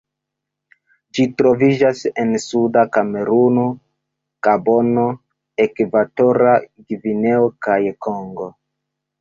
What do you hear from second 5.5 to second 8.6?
Ekvatora Gvineo, kaj Kongo.